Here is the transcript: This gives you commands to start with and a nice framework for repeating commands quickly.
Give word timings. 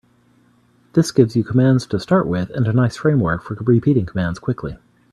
This 0.93 1.11
gives 1.11 1.35
you 1.35 1.43
commands 1.43 1.85
to 1.85 1.99
start 1.99 2.25
with 2.25 2.49
and 2.55 2.67
a 2.67 2.73
nice 2.73 2.95
framework 2.97 3.43
for 3.43 3.53
repeating 3.53 4.07
commands 4.07 4.39
quickly. 4.39 4.79